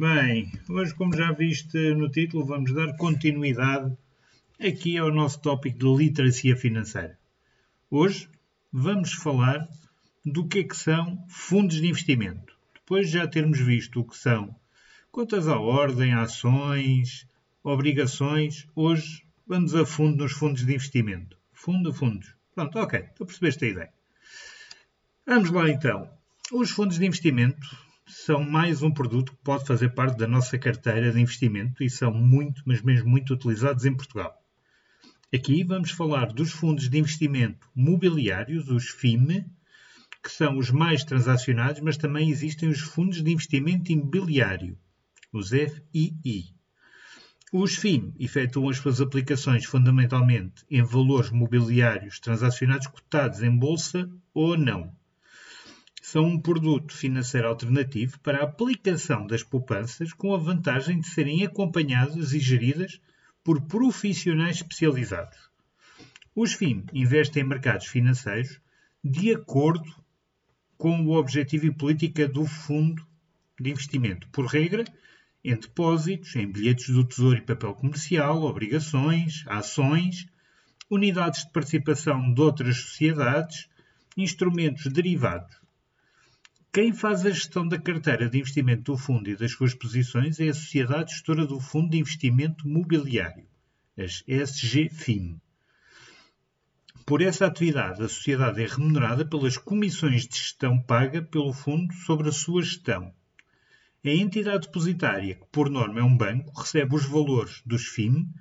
[0.00, 3.94] Bem, hoje, como já viste no título, vamos dar continuidade
[4.58, 7.18] aqui ao nosso tópico de literacia financeira.
[7.90, 8.26] Hoje
[8.72, 9.68] vamos falar
[10.24, 12.56] do que é que são fundos de investimento.
[12.72, 14.56] Depois de já termos visto o que são
[15.12, 17.28] contas à ordem, ações,
[17.62, 21.36] obrigações, hoje vamos a fundo nos fundos de investimento.
[21.52, 22.34] Fundo a fundos.
[22.54, 23.92] Pronto, ok, estou a perceber esta ideia.
[25.26, 26.10] Vamos lá então.
[26.50, 31.12] Os fundos de investimento são mais um produto que pode fazer parte da nossa carteira
[31.12, 34.36] de investimento e são muito, mas mesmo muito utilizados em Portugal.
[35.32, 39.44] Aqui vamos falar dos fundos de investimento mobiliários, os FIM,
[40.22, 44.76] que são os mais transacionados, mas também existem os fundos de investimento imobiliário,
[45.32, 46.52] os FII.
[47.52, 54.56] Os FIM efetuam as suas aplicações fundamentalmente em valores mobiliários transacionados cotados em bolsa ou
[54.56, 54.98] não
[56.00, 61.44] são um produto financeiro alternativo para a aplicação das poupanças com a vantagem de serem
[61.44, 62.98] acompanhadas e geridas
[63.44, 65.38] por profissionais especializados.
[66.34, 68.58] Os FIM investem em mercados financeiros
[69.04, 69.94] de acordo
[70.78, 73.06] com o objetivo e política do fundo
[73.60, 74.84] de investimento, por regra,
[75.44, 80.26] em depósitos, em bilhetes do Tesouro e papel comercial, obrigações, ações,
[80.88, 83.68] unidades de participação de outras sociedades,
[84.16, 85.59] instrumentos derivados
[86.72, 90.48] quem faz a gestão da carteira de investimento do fundo e das suas posições é
[90.48, 93.44] a Sociedade Gestora do Fundo de Investimento Mobiliário,
[93.98, 95.40] as SGFIM.
[97.04, 102.28] Por essa atividade, a sociedade é remunerada pelas comissões de gestão paga pelo fundo sobre
[102.28, 103.12] a sua gestão.
[104.04, 108.32] A entidade depositária, que por norma é um banco, recebe os valores dos FIM,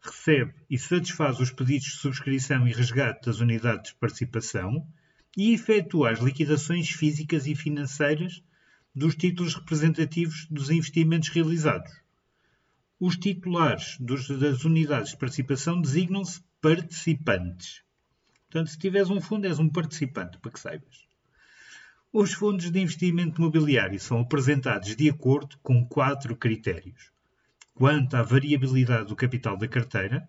[0.00, 4.88] recebe e satisfaz os pedidos de subscrição e resgate das unidades de participação,
[5.36, 8.42] e efetua as liquidações físicas e financeiras
[8.94, 11.92] dos títulos representativos dos investimentos realizados.
[13.00, 17.82] Os titulares dos, das unidades de participação designam-se participantes.
[18.44, 21.04] Portanto, se tiveres um fundo, és um participante, para que saibas.
[22.12, 27.10] Os fundos de investimento imobiliário são apresentados de acordo com quatro critérios.
[27.74, 30.28] Quanto à variabilidade do capital da carteira,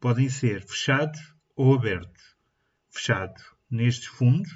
[0.00, 1.20] podem ser fechados
[1.54, 2.34] ou abertos.
[2.90, 4.50] Fechados nestes fundos,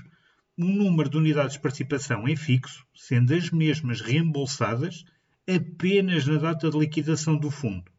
[0.56, 5.04] o número de unidades de participação é fixo, sendo as mesmas reembolsadas
[5.46, 7.90] apenas na data de liquidação do fundo.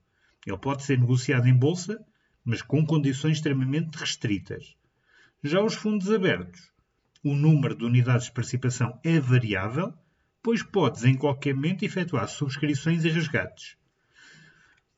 [0.45, 1.99] Ele pode ser negociado em bolsa,
[2.43, 4.75] mas com condições extremamente restritas.
[5.43, 6.71] Já os fundos abertos,
[7.23, 9.93] o número de unidades de participação é variável,
[10.41, 13.77] pois podes em qualquer momento efetuar subscrições e resgates.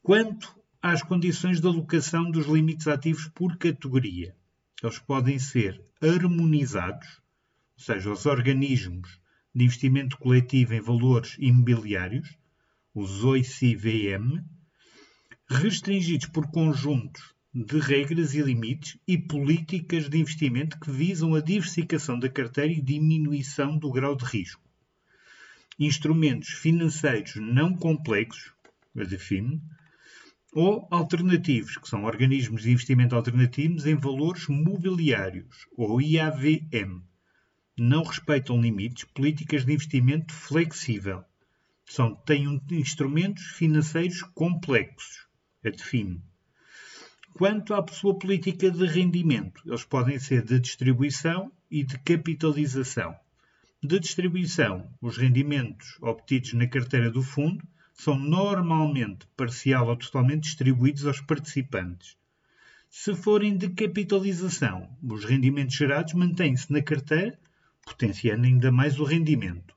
[0.02, 4.36] Quanto às condições de alocação dos limites ativos por categoria,
[4.84, 7.22] eles podem ser harmonizados,
[7.78, 9.20] ou seja, os organismos
[9.54, 12.38] de investimento coletivo em valores imobiliários,
[12.94, 14.44] os OICVM,
[15.50, 22.18] restringidos por conjuntos de regras e limites e políticas de investimento que visam a diversificação
[22.18, 24.62] da carteira e diminuição do grau de risco.
[25.78, 28.54] Instrumentos financeiros não complexos,
[28.98, 29.62] a DFIM,
[30.54, 37.02] ou alternativos, que são organismos de investimento alternativos em valores mobiliários, ou IAVM.
[37.78, 41.24] Não respeitam limites, políticas de investimento flexível.
[41.86, 45.28] São, têm um, instrumentos financeiros complexos,
[45.64, 46.22] a define.
[47.34, 53.16] Quanto à sua política de rendimento, eles podem ser de distribuição e de capitalização.
[53.82, 57.66] De distribuição, os rendimentos obtidos na carteira do fundo
[58.04, 62.18] são normalmente parcial ou totalmente distribuídos aos participantes.
[62.90, 67.40] Se forem de capitalização, os rendimentos gerados mantêm-se na carteira,
[67.86, 69.76] potenciando ainda mais o rendimento.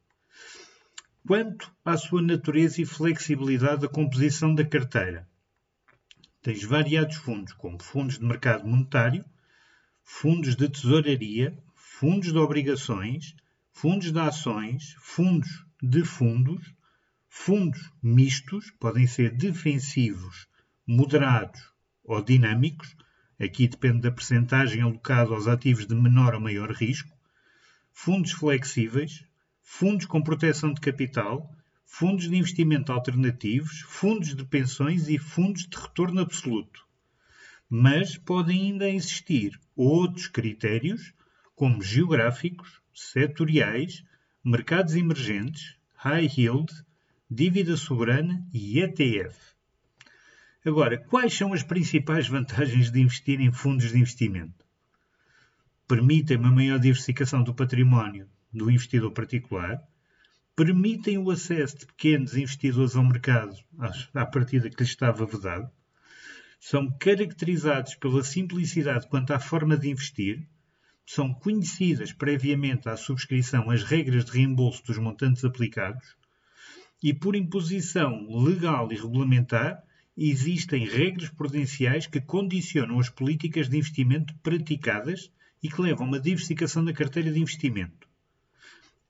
[1.26, 5.28] Quanto à sua natureza e flexibilidade da composição da carteira,
[6.40, 9.22] tens variados fundos, como fundos de mercado monetário,
[10.02, 13.36] fundos de tesouraria, fundos de obrigações,
[13.70, 16.74] fundos de ações, fundos de fundos,
[17.36, 20.46] Fundos mistos podem ser defensivos,
[20.86, 21.60] moderados
[22.02, 22.96] ou dinâmicos.
[23.38, 27.14] Aqui depende da percentagem alocada aos ativos de menor ou maior risco.
[27.92, 29.26] Fundos flexíveis,
[29.60, 31.52] fundos com proteção de capital,
[31.84, 36.86] fundos de investimento alternativos, fundos de pensões e fundos de retorno absoluto.
[37.68, 41.12] Mas podem ainda existir outros critérios,
[41.54, 44.02] como geográficos, setoriais,
[44.42, 46.72] mercados emergentes, high yield,
[47.34, 49.36] dívida soberana e ETF.
[50.64, 54.64] Agora, quais são as principais vantagens de investir em fundos de investimento?
[55.88, 59.82] Permitem uma maior diversificação do património do investidor particular,
[60.54, 63.56] permitem o acesso de pequenos investidores ao mercado
[64.14, 65.68] à partida que lhes estava vedado,
[66.60, 70.46] são caracterizados pela simplicidade quanto à forma de investir,
[71.04, 76.14] são conhecidas previamente à subscrição as regras de reembolso dos montantes aplicados
[77.04, 79.84] e, por imposição legal e regulamentar,
[80.16, 85.30] existem regras prudenciais que condicionam as políticas de investimento praticadas
[85.62, 88.08] e que levam a uma diversificação da carteira de investimento.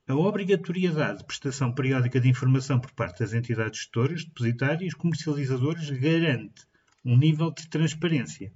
[0.08, 5.88] A obrigatoriedade de prestação periódica de informação por parte das entidades gestoras, depositárias e comercializadoras
[5.90, 6.66] garante
[7.04, 8.52] um nível de transparência.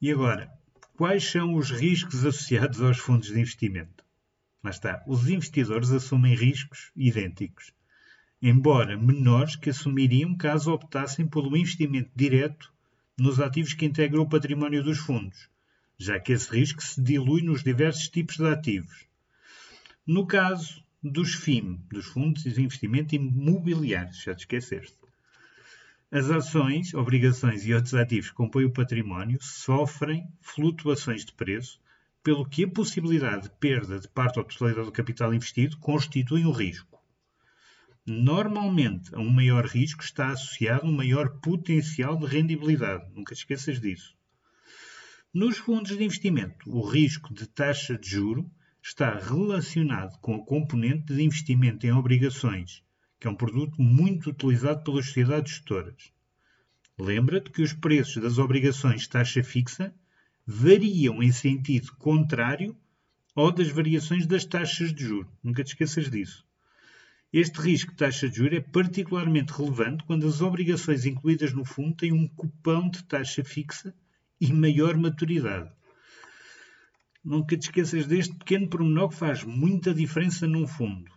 [0.00, 0.50] E agora,
[0.96, 4.03] quais são os riscos associados aos fundos de investimento?
[4.64, 5.04] Lá está.
[5.06, 7.70] Os investidores assumem riscos idênticos,
[8.40, 12.72] embora menores que assumiriam caso optassem pelo investimento direto
[13.18, 15.50] nos ativos que integram o património dos fundos,
[15.98, 19.06] já que esse risco se dilui nos diversos tipos de ativos.
[20.06, 24.96] No caso dos FIM, dos Fundos de Investimento Imobiliários, já te esqueceste.
[26.10, 31.78] As ações, obrigações e outros ativos que compõem o património sofrem flutuações de preço,
[32.24, 36.52] pelo que a possibilidade de perda de parte ou totalidade do capital investido constitui um
[36.52, 36.98] risco.
[38.06, 43.04] Normalmente, a um maior risco está associado um maior potencial de rendibilidade.
[43.14, 44.16] Nunca te esqueças disso.
[45.34, 48.50] Nos fundos de investimento, o risco de taxa de juro
[48.82, 52.82] está relacionado com a componente de investimento em obrigações,
[53.20, 56.10] que é um produto muito utilizado pelas sociedades gestoras.
[56.98, 59.94] Lembra-te que os preços das obrigações de taxa fixa
[60.46, 62.76] variam em sentido contrário
[63.34, 65.32] ao das variações das taxas de juros.
[65.42, 66.44] Nunca te esqueças disso.
[67.32, 71.96] Este risco de taxa de juros é particularmente relevante quando as obrigações incluídas no fundo
[71.96, 73.92] têm um cupão de taxa fixa
[74.40, 75.70] e maior maturidade.
[77.24, 81.10] Nunca te esqueças deste pequeno pormenor que faz muita diferença num fundo.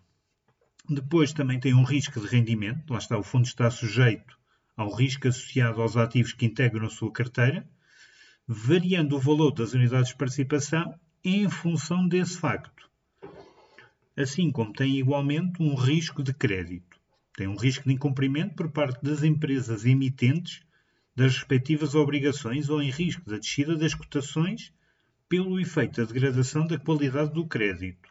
[0.89, 4.37] Depois também tem um risco de rendimento, lá está, o fundo está sujeito
[4.75, 7.67] ao risco associado aos ativos que integram a sua carteira,
[8.47, 12.89] variando o valor das unidades de participação em função desse facto.
[14.15, 16.97] Assim como tem igualmente um risco de crédito.
[17.35, 20.61] Tem um risco de incumprimento por parte das empresas emitentes
[21.13, 24.71] das respectivas obrigações ou em risco da descida das cotações
[25.27, 28.09] pelo efeito da degradação da qualidade do crédito.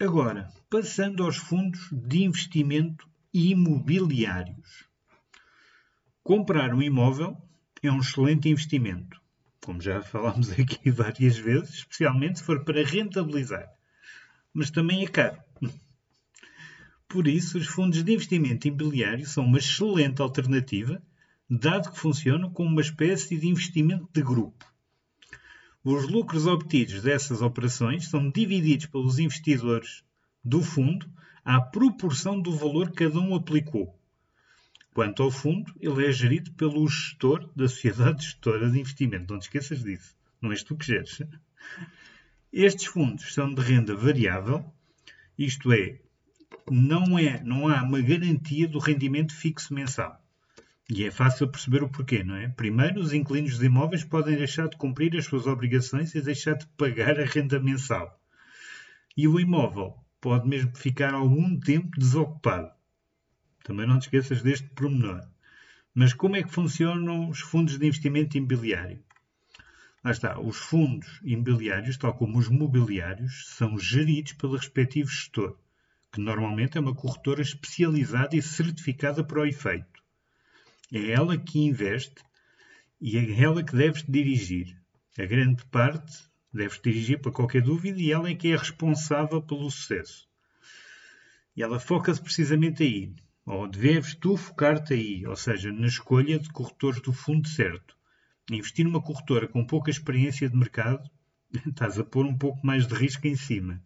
[0.00, 4.84] Agora, passando aos fundos de investimento imobiliários.
[6.22, 7.36] Comprar um imóvel
[7.86, 9.20] é um excelente investimento,
[9.60, 13.68] como já falámos aqui várias vezes, especialmente se for para rentabilizar.
[14.52, 15.38] Mas também é caro.
[17.08, 21.00] Por isso, os fundos de investimento imobiliário são uma excelente alternativa,
[21.48, 24.66] dado que funcionam como uma espécie de investimento de grupo.
[25.84, 30.02] Os lucros obtidos dessas operações são divididos pelos investidores
[30.44, 31.08] do fundo
[31.44, 33.95] à proporção do valor que cada um aplicou.
[34.96, 39.30] Quanto ao fundo, ele é gerido pelo gestor da Sociedade Gestora de Investimento.
[39.30, 40.16] Não te esqueças disso.
[40.40, 41.20] Não és tu que geres.
[42.50, 44.64] Estes fundos são de renda variável,
[45.38, 46.00] isto é,
[46.70, 50.18] não, é, não há uma garantia do rendimento fixo mensal.
[50.88, 52.48] E é fácil perceber o porquê, não é?
[52.48, 56.66] Primeiro, os inquilinos dos imóveis podem deixar de cumprir as suas obrigações e deixar de
[56.68, 58.18] pagar a renda mensal.
[59.14, 62.75] E o imóvel pode mesmo ficar algum tempo desocupado.
[63.66, 65.28] Também não te esqueças deste pormenor.
[65.92, 69.02] Mas como é que funcionam os fundos de investimento imobiliário?
[70.04, 75.58] Lá está, os fundos imobiliários, tal como os mobiliários, são geridos pelo respectivo gestor,
[76.12, 80.00] que normalmente é uma corretora especializada e certificada para o efeito.
[80.92, 82.22] É ela que investe
[83.00, 84.80] e é ela que deves dirigir.
[85.18, 86.16] A grande parte
[86.52, 90.28] deves dirigir para qualquer dúvida e ela é que é responsável pelo sucesso.
[91.56, 93.25] E ela foca-se precisamente aí.
[93.46, 97.96] Ou deves tu focar-te aí, ou seja, na escolha de corretores do fundo certo.
[98.50, 101.08] Investir numa corretora com pouca experiência de mercado,
[101.64, 103.80] estás a pôr um pouco mais de risco em cima.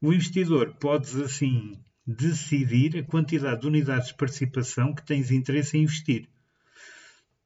[0.00, 5.82] O investidor podes assim decidir a quantidade de unidades de participação que tens interesse em
[5.82, 6.28] investir.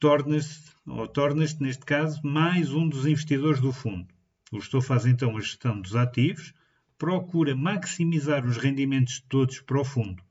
[0.01, 4.09] Tornas-te, ou tornas-te, neste caso, mais um dos investidores do fundo.
[4.51, 6.55] O gestor faz então a gestão dos ativos,
[6.97, 10.23] procura maximizar os rendimentos de todos para o fundo.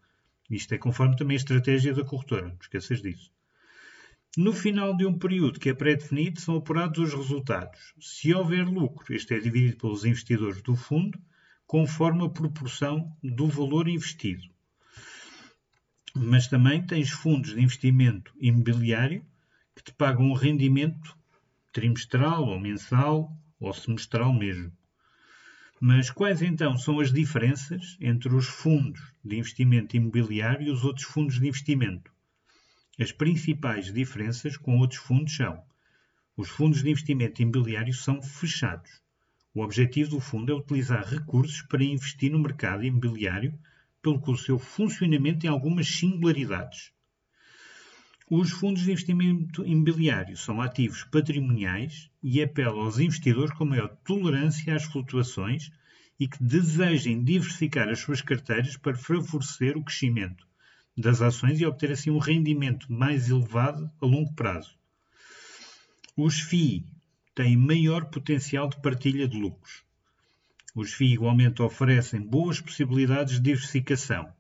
[0.54, 3.32] Isto é conforme também a estratégia da corretora, não esqueças disso.
[4.38, 7.94] No final de um período que é pré-definido, são apurados os resultados.
[8.00, 11.20] Se houver lucro, este é dividido pelos investidores do fundo,
[11.66, 14.48] conforme a proporção do valor investido.
[16.16, 19.26] Mas também tens fundos de investimento imobiliário
[19.76, 21.18] que te pagam um rendimento
[21.72, 24.72] trimestral ou mensal ou semestral mesmo.
[25.86, 31.06] Mas quais então são as diferenças entre os fundos de investimento imobiliário e os outros
[31.06, 32.10] fundos de investimento?
[32.98, 35.62] As principais diferenças com outros fundos são:
[36.38, 39.02] os fundos de investimento imobiliário são fechados.
[39.54, 43.54] O objetivo do fundo é utilizar recursos para investir no mercado imobiliário,
[44.02, 46.93] pelo que o seu funcionamento tem algumas singularidades.
[48.36, 54.76] Os fundos de investimento imobiliário são ativos patrimoniais e apelam aos investidores com maior tolerância
[54.76, 55.72] às flutuações
[56.20, 60.48] e que desejem diversificar as suas carteiras para favorecer o crescimento
[60.98, 64.76] das ações e obter assim um rendimento mais elevado a longo prazo.
[66.18, 66.88] Os FII
[67.36, 69.84] têm maior potencial de partilha de lucros.
[70.74, 74.34] Os FII igualmente oferecem boas possibilidades de diversificação.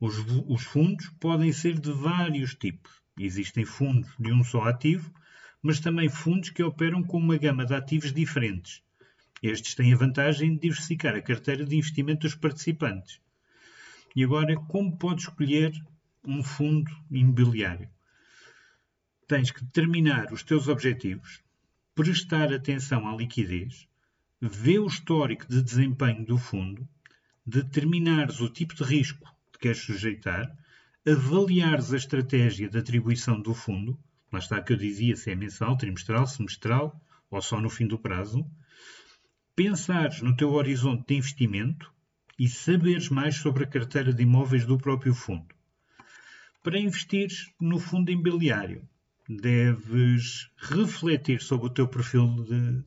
[0.00, 0.16] Os,
[0.48, 3.01] os fundos podem ser de vários tipos.
[3.18, 5.12] Existem fundos de um só ativo,
[5.62, 8.82] mas também fundos que operam com uma gama de ativos diferentes.
[9.42, 13.20] Estes têm a vantagem de diversificar a carteira de investimento dos participantes.
[14.14, 15.72] E agora, como podes escolher
[16.24, 17.88] um fundo imobiliário?
[19.26, 21.42] Tens que determinar os teus objetivos,
[21.94, 23.88] prestar atenção à liquidez,
[24.40, 26.88] ver o histórico de desempenho do fundo,
[27.44, 30.56] determinares o tipo de risco que queres sujeitar,
[31.06, 33.98] avaliares a estratégia de atribuição do fundo,
[34.30, 37.98] lá está que eu dizia se é mensal, trimestral, semestral ou só no fim do
[37.98, 38.46] prazo,
[39.56, 41.92] pensares no teu horizonte de investimento
[42.38, 45.54] e saberes mais sobre a carteira de imóveis do próprio fundo.
[46.62, 47.28] Para investir
[47.60, 48.88] no fundo imobiliário,
[49.28, 52.84] deves refletir sobre o teu perfil de,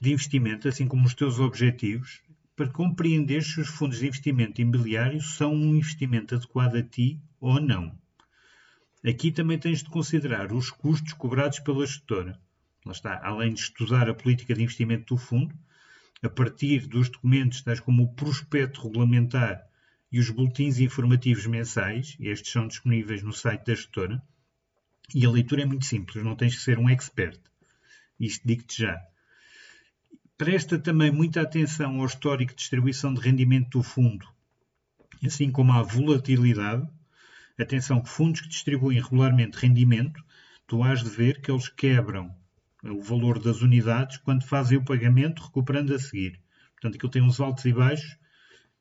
[0.00, 2.22] de investimento, assim como os teus objetivos,
[2.56, 7.60] para compreender se os fundos de investimento imobiliário são um investimento adequado a ti ou
[7.60, 7.96] não.
[9.06, 12.40] Aqui também tens de considerar os custos cobrados pela gestora.
[12.84, 15.54] Lá está, além de estudar a política de investimento do fundo,
[16.22, 19.62] a partir dos documentos tais como o prospecto regulamentar
[20.10, 24.22] e os boletins informativos mensais, estes são disponíveis no site da gestora,
[25.14, 27.38] e a leitura é muito simples, não tens que ser um expert.
[28.18, 29.00] Isto digo-te já.
[30.38, 34.28] Presta também muita atenção ao histórico de distribuição de rendimento do fundo,
[35.24, 36.86] assim como à volatilidade.
[37.58, 40.22] Atenção que fundos que distribuem regularmente rendimento,
[40.66, 42.36] tu has de ver que eles quebram
[42.84, 46.38] o valor das unidades quando fazem o pagamento, recuperando a seguir.
[46.72, 48.18] Portanto, aquilo tem uns altos e baixos,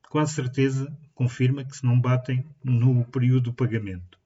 [0.09, 4.19] quase certeza confirma que se não batem no período do pagamento.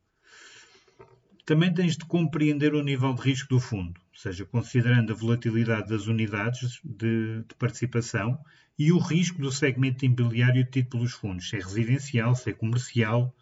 [1.49, 5.89] Também tens de compreender o nível de risco do fundo, ou seja, considerando a volatilidade
[5.89, 8.39] das unidades de, de participação
[8.77, 13.35] e o risco do segmento imobiliário tido pelos fundos, se é residencial, se é comercial,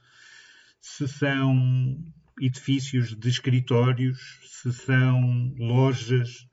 [0.79, 2.01] se são
[2.39, 6.47] edifícios de escritórios, se são lojas,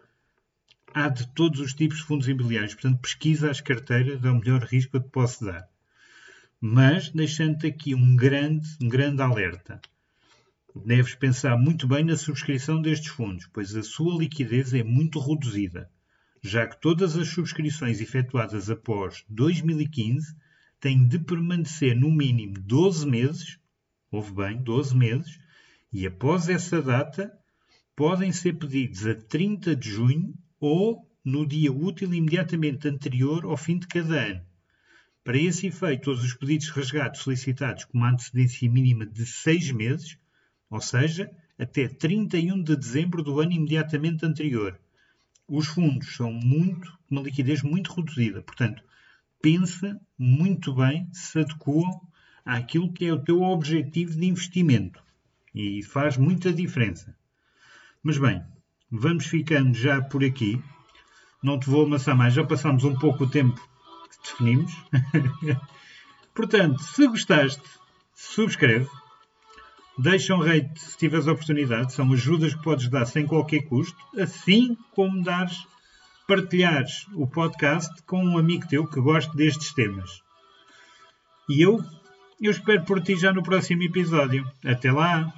[0.92, 2.74] há de todos os tipos de fundos imobiliários.
[2.74, 5.68] Portanto, pesquisa as carteiras, é o melhor risco que eu te posso dar.
[6.60, 9.80] Mas deixando-te aqui um grande, um grande alerta.
[10.76, 15.88] Deves pensar muito bem na subscrição destes fundos, pois a sua liquidez é muito reduzida,
[16.42, 20.34] já que todas as subscrições efetuadas após 2015
[20.80, 23.58] têm de permanecer no mínimo 12 meses,
[24.10, 25.38] ouve bem, 12 meses,
[25.92, 27.32] e após essa data
[27.94, 33.78] podem ser pedidos a 30 de junho ou no dia útil imediatamente anterior ao fim
[33.78, 34.44] de cada ano.
[35.22, 39.70] Para esse efeito, todos os pedidos de resgate solicitados com uma antecedência mínima de seis
[39.70, 40.18] meses,
[40.74, 44.76] ou seja, até 31 de dezembro do ano imediatamente anterior.
[45.46, 48.82] Os fundos são muito, uma liquidez muito reduzida, portanto,
[49.40, 52.00] pensa muito bem se adequam
[52.44, 55.00] àquilo que é o teu objetivo de investimento
[55.54, 57.16] e faz muita diferença.
[58.02, 58.42] Mas bem,
[58.90, 60.60] vamos ficando já por aqui.
[61.40, 63.60] Não te vou amassar mais, já passamos um pouco o tempo
[64.10, 64.72] que definimos.
[66.34, 67.62] Portanto, se gostaste,
[68.12, 68.88] subscreve.
[69.96, 74.76] Deixa um rate se tiveres oportunidade, são ajudas que podes dar sem qualquer custo, assim
[74.92, 75.66] como dares,
[76.26, 80.20] partilhares o podcast com um amigo teu que goste destes temas.
[81.48, 81.80] E eu,
[82.40, 84.44] eu espero por ti já no próximo episódio.
[84.64, 85.32] Até lá!